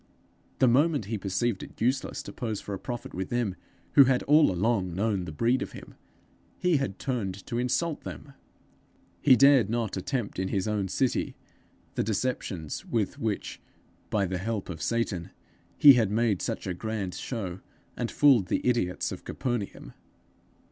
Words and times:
The 0.57 0.67
moment 0.67 1.05
he 1.05 1.17
perceived 1.19 1.61
it 1.61 1.79
useless 1.79 2.23
to 2.23 2.33
pose 2.33 2.59
for 2.59 2.73
a 2.73 2.79
prophet 2.79 3.13
with 3.13 3.29
them, 3.29 3.55
who 3.91 4.05
had 4.05 4.23
all 4.23 4.51
along 4.51 4.95
known 4.95 5.25
the 5.25 5.31
breed 5.31 5.61
of 5.61 5.73
him, 5.73 5.93
he 6.57 6.77
had 6.77 6.97
turned 6.97 7.45
to 7.45 7.59
insult 7.59 8.01
them! 8.01 8.33
He 9.21 9.35
dared 9.35 9.69
not 9.69 9.95
attempt 9.97 10.39
in 10.39 10.47
his 10.47 10.67
own 10.67 10.87
city 10.87 11.35
the 11.93 12.01
deceptions 12.03 12.83
with 12.83 13.19
which, 13.19 13.61
by 14.09 14.25
the 14.25 14.39
help 14.39 14.69
of 14.69 14.81
Satan, 14.81 15.29
he 15.77 15.93
had 15.93 16.09
made 16.09 16.41
such 16.41 16.65
a 16.65 16.73
grand 16.73 17.13
show, 17.13 17.59
and 17.95 18.09
fooled 18.09 18.47
the 18.47 18.67
idiots 18.67 19.11
of 19.11 19.23
Capernaum! 19.23 19.93